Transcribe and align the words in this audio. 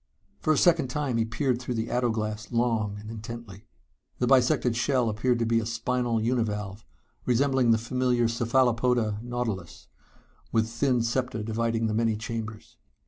For 0.39 0.51
a 0.51 0.57
second 0.57 0.87
time 0.87 1.17
he 1.17 1.25
peered 1.25 1.61
through 1.61 1.75
the 1.75 1.91
ato 1.91 2.09
glass 2.09 2.51
long 2.51 2.97
and 2.97 3.07
intently. 3.11 3.67
The 4.17 4.25
bisected 4.25 4.75
shell 4.75 5.09
appeared 5.09 5.37
to 5.37 5.45
be 5.45 5.59
a 5.59 5.65
spinal 5.67 6.19
univalve, 6.19 6.83
resembling 7.27 7.69
the 7.69 7.77
familiar 7.77 8.27
cephalopoda, 8.27 9.19
nautilus, 9.21 9.89
with 10.51 10.67
thin 10.67 11.03
septa 11.03 11.43
dividing 11.43 11.85
the 11.85 11.93
many 11.93 12.15
chambers. 12.17 12.77